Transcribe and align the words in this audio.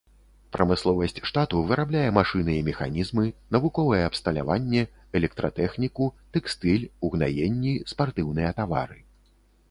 Прамысловасць 0.55 1.19
штату 1.29 1.57
вырабляе 1.71 2.05
машыны 2.17 2.53
і 2.61 2.63
механізмы, 2.69 3.25
навуковае 3.55 3.99
абсталяванне, 4.05 4.83
электратэхніку, 5.19 6.07
тэкстыль, 6.37 6.85
угнаенні, 7.09 7.75
спартыўныя 7.93 8.55
тавары. 8.61 8.99